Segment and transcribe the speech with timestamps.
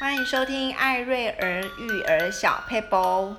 [0.00, 3.36] 欢迎收听艾瑞儿育儿小佩波，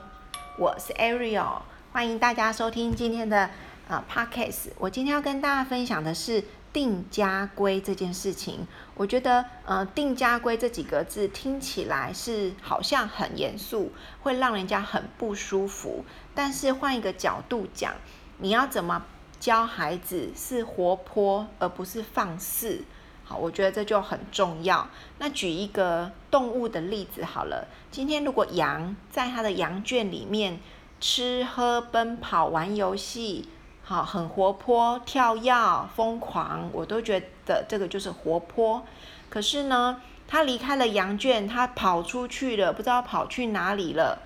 [0.60, 3.50] 我是 Ariel，欢迎大家收听今天的
[3.88, 4.68] 呃 Podcast。
[4.78, 8.68] 我今天要跟大家分享的是定家规这件事情。
[8.94, 13.92] 我觉得呃定家规这几个字听起来是好像很严肃，
[14.22, 16.06] 会让人家很不舒服。
[16.36, 17.96] 但是换一个角度讲，
[18.38, 19.04] 你要怎么
[19.40, 22.84] 教孩子是活泼而不是放肆？
[23.24, 24.88] 好我觉得这就很重要。
[25.20, 27.68] 那举一个动物的例子好了。
[27.90, 30.60] 今天如果羊在它的羊圈里面
[31.00, 33.50] 吃喝奔跑玩游戏，
[33.84, 35.54] 好，很活泼跳跃
[35.96, 38.86] 疯狂，我都觉得这个就是活泼。
[39.30, 44.20] 可是呢，它离开了羊圈，它跑出去了，不知道跑去哪里了。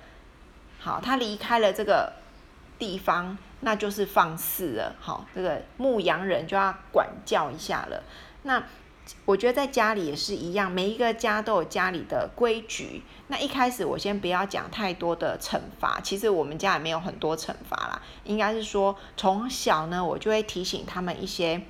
[0.79, 2.13] 好，它离开了这个
[2.77, 4.95] 地方，那就是放肆了。
[4.99, 8.03] 好，这个牧羊人就要管教一下了。
[8.43, 8.61] 那
[9.25, 13.03] 我觉得在家里也是一样，每一个家都有家里的规矩。
[13.27, 18.01] 那一开始我先不要讲太多的惩罚，其实我们家也没有很多惩罚啦。
[18.23, 21.61] 应该是说从小呢，我就会提醒他们一些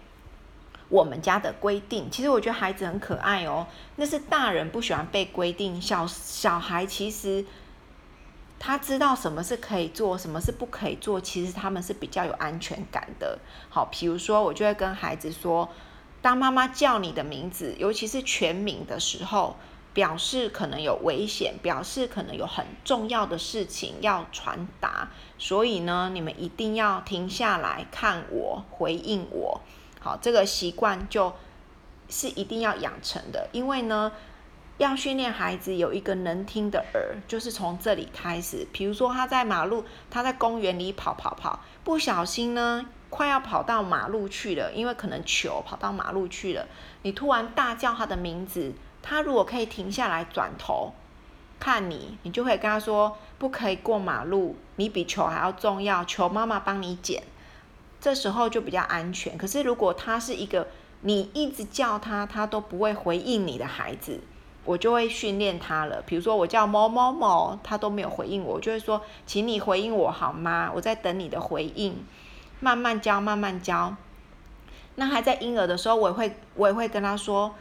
[0.88, 2.10] 我们家的规定。
[2.10, 7.46] 其实我觉得孩子很可爱哦，那是大人不喜欢被规定，小小孩其实
[8.60, 13.40] 他知道什么是可以做，什么是不可以做，其实他们是比较有安全感的。
[13.70, 15.70] 好，比如说我就会跟孩子说。
[16.26, 19.58] 当妈妈叫你的名字，尤其是全名的时候，
[19.94, 29.62] 表示可能有危险，表示可能有很重要的事情要传达，所以呢，你们一定要停下来看我，回应我。
[30.00, 31.32] 好，这个习惯就
[32.10, 34.12] 是一定要养成的，因为呢，
[34.80, 38.68] 要训练孩子有一个能听的耳，就是从这里开始。
[38.74, 42.88] 比如说他在马路，他在公园里跑跑跑，不小心呢。
[43.10, 46.68] 快要跑到马路去了，因为可能球跑到马路去了。
[47.04, 50.94] 你突然大叫他的名字，他如果可以停下来转头
[51.60, 57.24] 看你，你就会跟他说：“不可以过马路，你比球还要重要，求妈妈帮你捡。”
[58.02, 59.38] 这时候就比较安全。
[59.38, 60.68] 可是如果他是一个
[61.02, 64.20] 你一直叫他，他都不会回应你的孩子，
[64.66, 66.04] 我就会训练他了。
[66.06, 70.72] 比如说我叫某某某，他都没有回应我，我就会说：“请你回应我好吗？
[70.76, 71.96] 我在等你的回应。”
[72.60, 73.96] 慢慢教，慢慢教。
[74.96, 77.54] 那还在婴儿的时候，我也会，我也会跟他说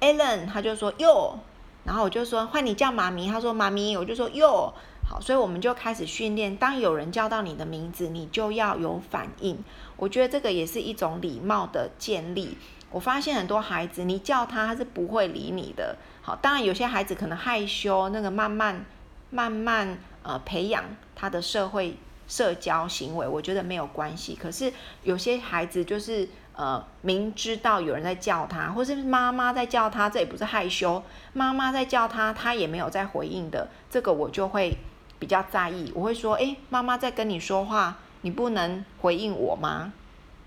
[0.00, 1.38] ，Allen，他就说哟，
[1.84, 4.72] 然后我就说换你叫妈咪，他说妈咪，我就说哟，
[5.08, 9.64] 好，所以我们就开始训练，当有人叫到你的名字，你就要有反应。
[9.96, 12.56] 我觉得这个也是一种礼貌的建立。
[12.92, 15.96] 我发现很多孩子，你叫他，他是不会理你的。
[16.22, 18.84] 好，当然有些孩子可能害羞，那个慢慢
[19.30, 20.84] 慢慢呃培养
[21.16, 21.96] 他的社会。
[22.30, 24.38] 社交行为，我觉得没有关系。
[24.40, 31.02] 可是有些孩子就是呃，明知道有人在叫他，或是妈妈在叫他，这也不是害羞。
[31.32, 34.78] 妈妈在叫他，他也没有在回应的，这个我就会
[35.18, 35.90] 比较在意。
[35.92, 39.92] 我会说，诶，妈妈在跟你说话，你不能回应我吗？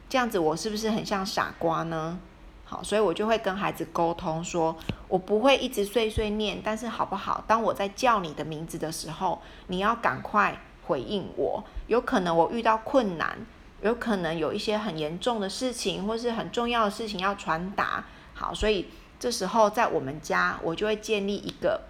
[0.07, 2.17] 这样子我是不是很像傻瓜呢？
[2.63, 4.73] 好，所以我就会跟孩子沟通说，
[5.09, 7.44] 我不会一直碎碎念，但是好不好？
[7.45, 10.57] 当我在叫你的名字的时候，你要赶快。
[10.85, 13.38] 回应我，有可能我遇到困难，
[13.81, 18.03] 有可能有一些很严重的事情，或是很重要的事情要传达。
[18.33, 18.88] 好，所以
[19.19, 21.81] 这时候在我们家，我就会建立一个，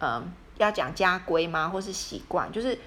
[0.00, 1.68] 嗯，要讲家规吗？
[1.68, 2.78] 或是习惯，就是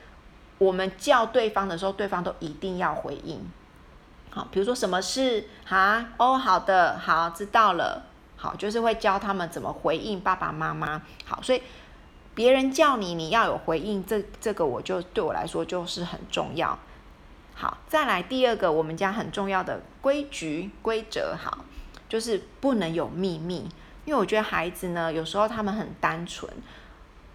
[0.57, 3.45] 我们叫对方的时候，对方都一定要回应。
[4.29, 5.47] 好，比如说什么事？
[5.65, 8.03] 哈，哦，好的，好，知道了。
[8.35, 11.01] 好，就是会教他们怎么回应爸爸妈妈。
[11.25, 11.61] 好，所以。
[12.37, 16.77] 别人叫你，你要有回应，这这个我就对我来说就是很重要。
[17.55, 21.65] 好，再来第二个，我们家很重要的规矩规则，好，
[22.07, 23.67] 就是不能有秘密。
[24.05, 26.47] 因为我觉得孩子呢，有时候他们很单纯，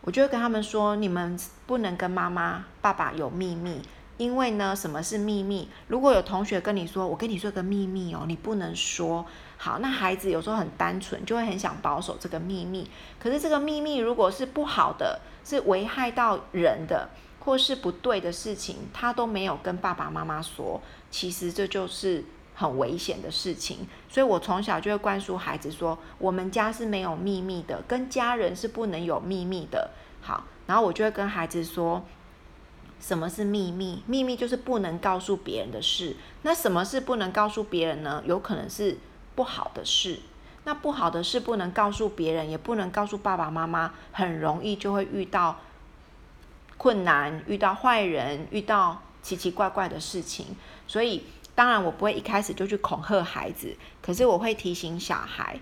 [0.02, 1.36] 我就会跟他们说，你们
[1.66, 3.82] 不能跟妈妈、爸爸有秘密。
[4.18, 5.68] 因为呢，什么是秘密？
[5.88, 9.24] 如果有同学跟你说，我跟你说个秘密哦，你不能说。
[9.56, 12.88] 好，那孩子有时候很单纯，就会很想保守这个秘密。
[13.18, 17.08] 可是这个秘密如果是不好的，是危害到人的，
[17.40, 20.80] 或是不对的事情，他都没有跟爸爸妈妈说，
[21.10, 22.24] 其实这就是
[22.54, 23.86] 很危险的事情。
[24.08, 29.90] 所以我从小就会灌输孩子说，我们家是没有秘密的，跟家人是不能有秘密的。
[30.20, 32.04] 好，然后我就会跟孩子说。
[33.02, 34.02] 什么是秘密？
[34.06, 36.16] 秘密就是不能告诉别人的事。
[36.42, 38.22] 那什么是不能告诉别人呢？
[38.24, 38.96] 有可能是
[39.34, 40.20] 不好的事。
[40.64, 45.58] 那不好的事不能告诉别人，也不能告诉爸爸妈妈，很容易就会遇到
[46.76, 50.46] 困难，遇到坏人，遇到奇奇怪怪的事情。
[50.86, 51.24] 所以，
[51.56, 55.58] 当然我不会一开始就去恐吓孩子，可是我会提醒小孩，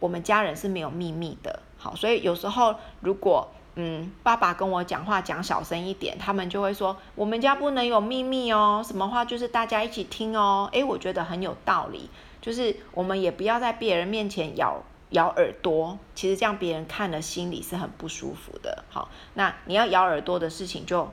[0.00, 1.62] 我们家人是没有秘密的。
[1.78, 10.68] 好，所以有时候如果嗯，爸爸跟我讲话讲小声一点，他们就会说我们家不能有秘密哦，什么话就是大家一起听哦。
[10.72, 12.08] 诶，我觉得很有道理，
[12.40, 18.84] 就是我们也不要在别人面前咬咬耳朵，其实这样别人看了心里是很不舒服的。
[18.90, 21.10] 好，那你要咬耳朵的事情就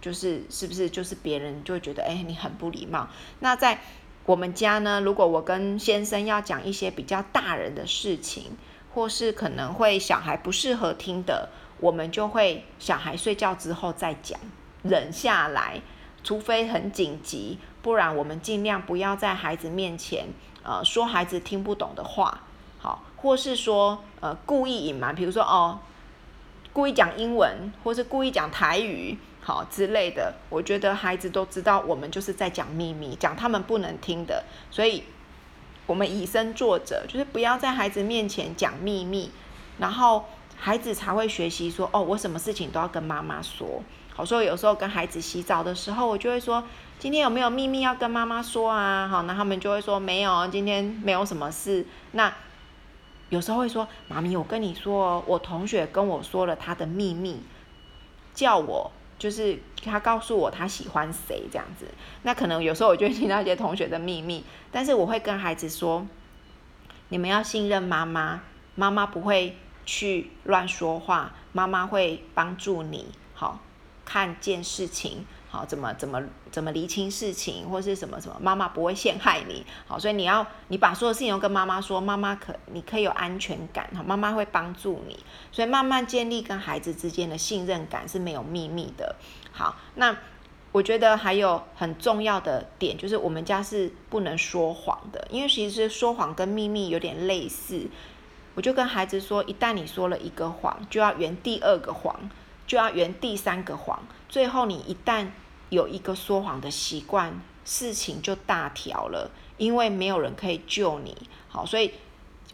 [0.00, 3.08] 就是是不是就是别人就觉得诶，你很不礼貌。
[3.38, 3.78] 那在
[4.26, 8.56] 我们家呢，如果我跟先生要讲一些比较大人的事情，
[8.92, 11.50] 或是可能会小孩不适合听的。
[11.80, 14.38] 我们就会小孩睡觉之后再讲，
[14.82, 15.80] 忍下来，
[16.22, 20.28] 除非很紧急，不然我们尽量不要在孩子面前，
[20.62, 22.42] 呃，说孩子听不懂的话，
[22.78, 25.80] 好，或是说，呃，故意隐瞒，比如说哦，
[26.72, 35.02] 故意讲英文，或是故意讲台语，好之类的，我觉得孩子都知道我们就是在讲秘密，讲他们不能听的，所以
[35.86, 39.30] 我们以身作则，就是不要在孩子面前讲秘密，
[39.78, 40.24] 然后。
[40.56, 43.82] 孩子才会学习说哦，我什么事情都要跟妈妈说。
[44.16, 46.62] 好，所以有时候跟孩子洗澡的时候，我就会说，
[47.00, 49.08] 今天有没有秘密要跟妈妈说啊？
[49.08, 51.84] 好，那他们就会说没有，今天没有什么事。
[52.12, 52.32] 那
[53.28, 57.42] 有时候会说，妈咪，我跟你说，我同学跟我说了他的秘密，
[58.32, 61.88] 叫我就是他告诉我他喜欢谁这样子。
[62.22, 66.06] 那可能有时候我就会听到一些同学的秘密，但是我会跟孩子说，
[67.08, 68.42] 你们要信任妈妈，
[68.76, 69.56] 妈妈不会。
[69.84, 73.60] 去乱说话，妈妈会帮助你，好，
[74.04, 85.18] 看见事情，好，怎么怎么怎么厘清事情，或是什么什么，妈妈不会陷害你，好，所以你要你把所有事情都跟妈妈说，妈妈可你可以有安全感，好，妈妈会帮助你，
[85.52, 89.16] 所以慢慢建立跟孩子之间的信任感是没有秘密的，
[89.52, 90.16] 好，那
[90.72, 97.88] 我觉得还有很重要的点就是我们家是不能说谎的，因为其实说谎跟秘密有点类似。
[98.54, 102.30] 我就跟孩子说，一旦你说了一个谎，就要圆第二个谎，
[102.66, 104.02] 就要圆第三个谎。
[104.28, 105.28] 最后你一旦
[105.70, 111.16] 有一个说谎的习惯，事情就大条了，因为没有人可以救你。
[111.48, 111.92] 好，所以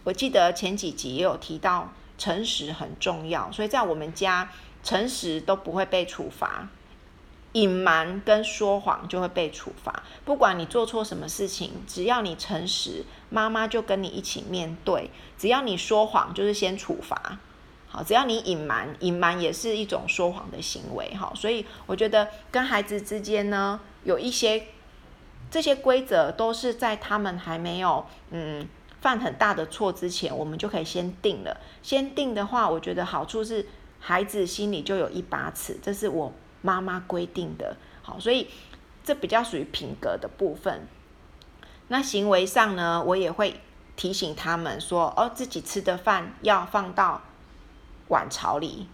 [0.05, 4.51] 我记得前几集也有提到，诚实很重要，所以在我们家，
[4.83, 6.69] 诚实都不会被处罚。
[7.53, 17.39] 隐瞒跟说谎就会被处罚，不管你做错什么事情，只要你诚实，妈妈就跟你一起面对；只要你说谎，就是先处罚。
[17.89, 21.13] 好，只要你隐瞒，隐瞒也是一种说谎的行为。
[21.17, 24.67] 哈，所以我觉得跟孩子之间呢，有一些
[25.51, 28.69] 这些规则都是在他们还没有嗯
[29.01, 31.57] 犯很大的错之前，我们就可以先定了。
[31.83, 33.67] 先定的话，我觉得好处是
[33.99, 36.33] 孩子心里就有一把尺，这是我。
[36.63, 38.49] 妈妈规定的，好，所以
[39.03, 40.87] 这比较属于品格的部分。
[41.89, 43.61] 那行为上呢，我也会
[43.97, 47.23] 提醒他们说，哦，自己吃的饭要放到
[48.09, 48.89] 碗槽里。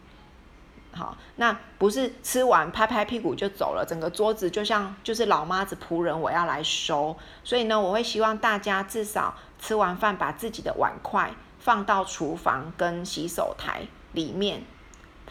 [0.92, 7.14] 好，那不是吃完拍拍屁股就走了，整个桌子就像就是老妈子仆人，我要来收。
[7.44, 14.62] 所以呢，我会希望大家至少吃完饭把自己的碗筷放到厨房跟洗手台里面。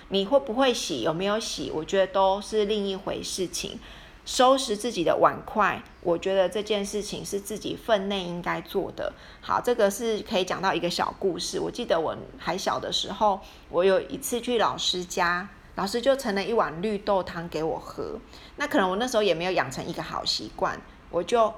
[0.10, 1.02] 你会不会洗？
[1.02, 1.72] 有没有洗？
[1.74, 3.80] 我觉得都是另一回事情。
[4.26, 9.14] 收拾自己的碗筷，我觉得这件事情是自己分内应该做的。
[9.40, 11.60] 好，这个是可以讲到一个小故事。
[11.60, 18.20] 我记得我还小的时候，我有一次去老师家，老师就盛了一碗绿豆汤给我喝。
[18.56, 20.82] 那可能我那时候也没有养成一个好习惯，
[21.12, 21.54] 我就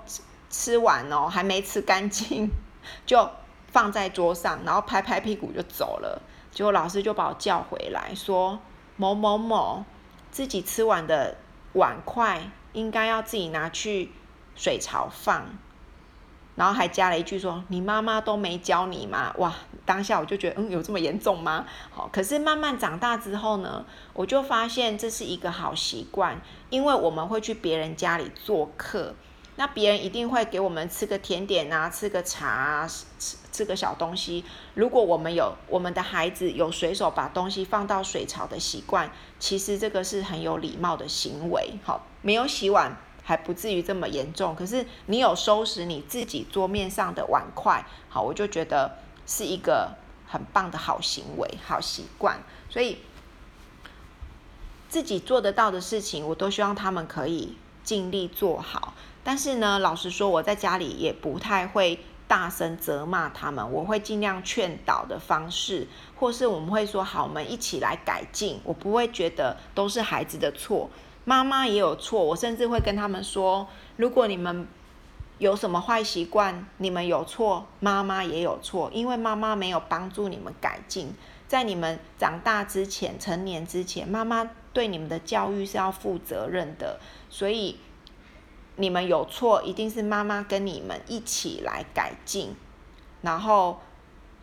[0.49, 2.49] 吃完哦，还没吃干净，
[3.07, 3.29] 就
[3.67, 6.21] 放在桌上，然后拍拍屁股就走了。
[6.57, 8.57] 结果老师就把我叫回来，说
[8.95, 9.85] 某某某
[10.31, 11.37] 自己吃完的
[11.73, 14.11] 碗筷应该要自己拿去
[14.55, 15.45] 水槽放，
[16.55, 19.53] 然后还加了一句说：“你妈妈都没教你吗？”哇，
[19.85, 21.63] 当下我就觉得，嗯，有这么严重吗？
[21.91, 29.13] 好，可是慢慢长大之后呢，我就发现这是一个好习惯，因为我们会去别人家里做客。
[29.59, 34.45] 那别人一定会给我们吃个甜点啊，吃个茶啊，吃吃个小东西。
[34.75, 41.73] 如果我们有我们的孩子有随手把东西放到水槽的习惯，其实这个是很有礼貌的行为。
[41.83, 44.55] 好，没有洗碗还不至于这么严重。
[44.55, 49.95] 可是你有收拾你自己桌面上的碗筷，好，我就觉得是一个
[50.27, 52.39] 很棒的好行为、好习惯。
[52.69, 52.99] 所以
[54.87, 58.93] 自己做得到的事情，我都希望他们可以尽力做好。
[59.27, 68.61] 但是呢，老实说，我在家里也不太会大声责骂他们，我会尽量劝导的方式，或是我们会说好，我们一起来改进。
[68.63, 70.89] 我不会觉得都是孩子的错，
[71.25, 72.23] 妈妈也有错。
[72.23, 73.67] 我甚至会跟他们说，
[73.97, 74.65] 如果你们
[75.39, 81.13] 有什么坏习惯，你们有错，妈妈也有错，因为妈妈没有帮助你们改进。
[81.49, 87.77] 在你们长大之前、成年之前，妈妈对你们的教育是要负责任的，所以
[88.77, 92.55] 你们有错，一定是妈妈跟你们一起来改进，
[93.21, 93.79] 然后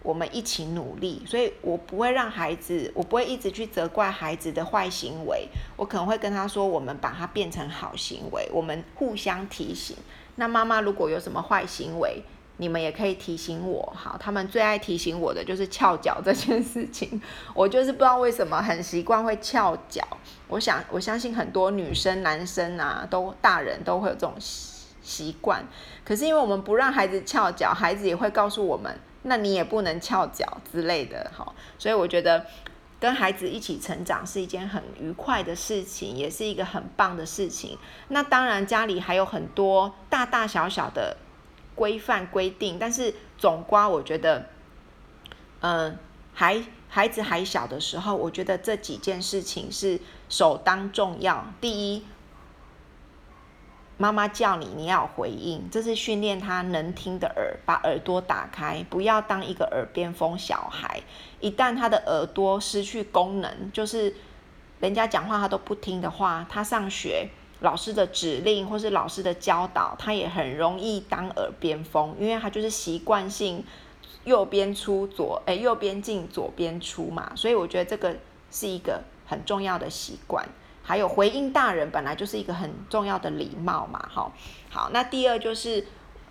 [0.03, 1.23] 我们一起努力。
[1.27, 9.97] 所以我不会让孩子，我不会一直去责怪孩子的坏行为，我可能会跟他说，我们把它变成好行为，我们互相提醒。
[10.37, 12.23] 那妈妈如果有什么坏行为，
[12.57, 17.21] 你们也可以提醒我，好，他们最爱提醒我的就是翘脚这件事情。
[17.53, 20.07] 我就是不知道为什么很习惯会翘脚。
[20.47, 25.65] 我想我相信很多女生、男生啊，都大人都会有这种习惯。
[26.05, 31.57] 可是因为我们不让孩子翘脚，孩子也会告诉我们，那你也不能翘脚之类的，好。
[31.77, 32.47] 所以我觉得
[33.01, 37.77] 跟孩子一起成长是一件很愉快的事情，也是一个很棒的事情。
[38.09, 41.17] 那当然家里还有很多大大小小的。
[41.75, 44.47] 规范规定，但是总括我觉得，
[45.61, 45.99] 嗯、
[46.33, 51.47] 孩孩子还小的时候，我觉得这几件事情是首当重要。
[51.61, 52.05] 第一，
[53.97, 61.03] 妈妈叫你，你要回应，这是训练他能听的耳，把耳朵打开，不要当一个耳边风小孩。
[61.41, 64.15] 一旦他的耳朵失去功能，就是
[64.81, 67.29] 人家讲话他都不听的话，他上学。
[67.61, 73.65] 老师的指令或是老师的教导，他也很容易当耳边风，因为他就是习惯性
[74.25, 78.15] 右边出左，哎，右边进左边出嘛，所以我觉得这个
[78.51, 80.47] 是一个很重要的习惯。
[80.83, 84.33] 还有回应大人本来就是一个很重要的礼貌嘛，好，
[84.69, 85.87] 好，那第二就是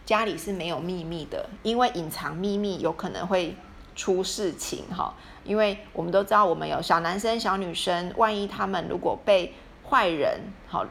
[0.05, 3.55] 家里是没有秘密的，因为隐藏秘密有可能会
[3.95, 9.55] 出事情哈，因为我们都知道我们有小男生小女生，万一他们如果被
[9.89, 10.85] 坏人好。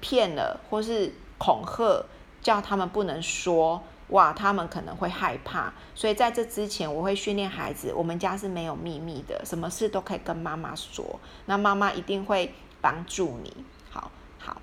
[0.00, 2.04] 骗了，或是恐吓，
[2.42, 5.72] 叫他们不能说，哇，他们可能会害怕。
[5.94, 13.64] 所以在这之前，我会训练孩子，我们家是没有秘密的，什么事都可以跟妈妈说，那妈妈一定会帮助你。
[13.90, 14.60] 好，好。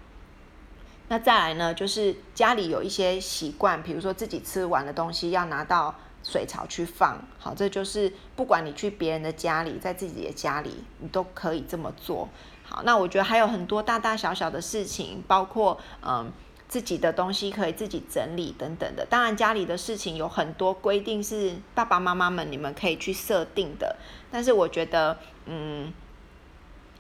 [1.08, 7.18] 那再来呢，就是家里有一些习惯，比如说自己吃完的东西要拿到水槽去放。
[7.40, 12.28] 好，这就是不管你去别人的家里，在自己的家里，你都可以这么做。
[12.70, 16.32] 好，那我觉得还有很多大大小小的事情，包括嗯
[16.68, 19.06] 自己的东西可以自己整理等等的。
[19.10, 23.96] 当然家里的事情有很多规定是爸爸妈妈们你们可以去设定的，
[24.30, 25.94] 但是我觉得嗯，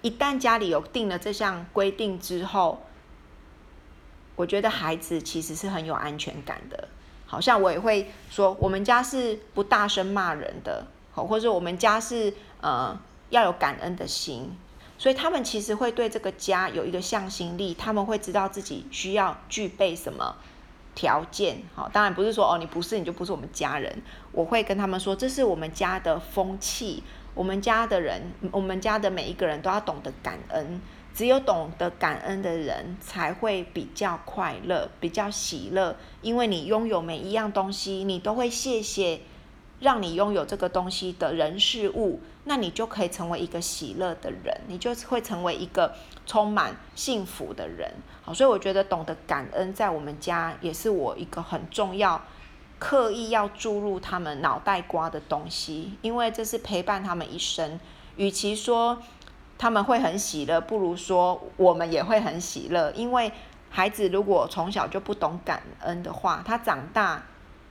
[0.01, 2.81] 一旦家里有定了这项规定之后，
[4.37, 6.87] 我觉得孩子其实是很有安全感的。
[7.25, 12.97] 好像我也会说，我们家是不大声骂人的，好，或者我们家是呃
[13.31, 14.57] 要有感恩的心。
[14.97, 20.35] 所以他们其实会对这个家有一个向心力，他们会知道自己需要具备什么
[20.95, 21.61] 条件。
[21.75, 24.01] 好，当然不是说哦，你不是你就不是我们家人。
[24.31, 27.03] 我会跟他们说，这是我们家的风气，
[27.35, 30.81] 我们家的人，我们家的每一个人都要懂得感恩。
[31.13, 39.21] 只有懂得感恩的人才会比较快乐，比较喜乐，因为你拥有每一样东西，你都会谢谢。
[39.79, 45.93] 让你拥有这个东西的人事物，那你就可以成为一个喜乐的人，你就会成为一个
[46.25, 47.91] 充满幸福的人。
[48.23, 52.19] 好，所以我觉得懂得感恩，在我们家也是我一个很重要、
[52.79, 57.79] 刻意要注入他们脑袋瓜的东西，因为这是陪伴他们一生。
[58.15, 58.99] 与其说
[59.59, 62.91] 他们会很喜乐，不如说我们也会很喜乐。
[62.95, 63.31] 因为
[63.69, 67.23] 孩子如果从小就不懂感恩的话，他长大。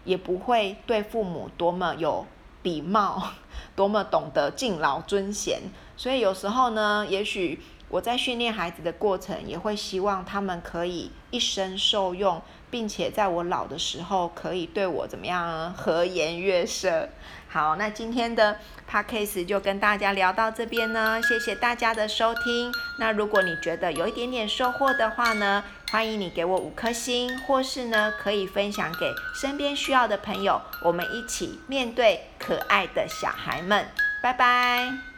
[0.06, 2.24] 也不会对父母多么有
[2.62, 3.30] 礼貌，
[3.76, 5.60] 多么懂得敬老尊贤。
[5.98, 17.08] 所以有时候呢，也许我在训练孩子的过程，也会希望他们可以一生受用，并且在我老的时候，可以对我怎么样和颜悦色。
[17.48, 18.58] 好，那今天的
[18.90, 22.70] podcast 就跟大家聊到这边呢，谢谢大家的收听。
[22.98, 25.64] 那如果你觉得有一点点收获的话呢，
[25.96, 33.82] 欢迎你给我五颗星，或是呢可以分享给身边需要的朋友，我们一起面对可爱的小孩们。
[34.22, 35.15] 拜拜。